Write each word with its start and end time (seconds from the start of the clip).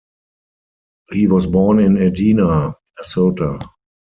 He 1.11 1.27
was 1.27 1.45
born 1.45 1.79
in 1.79 2.01
Edina, 2.01 2.73
Minnesota. 2.97 3.59